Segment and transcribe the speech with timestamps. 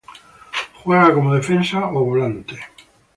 [0.81, 2.55] Juega como defensa o volante.